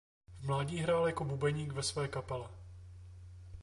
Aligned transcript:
V 0.39 0.43
mládí 0.47 0.77
hrál 0.77 1.07
jako 1.07 1.23
bubeník 1.25 1.71
ve 1.73 1.83
své 1.83 2.07
kapele. 2.07 2.49